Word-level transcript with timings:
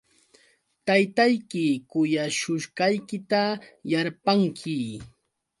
Taytayki 0.85 1.65
kuyashushqaykita 1.89 3.41
yarpanki. 3.91 4.77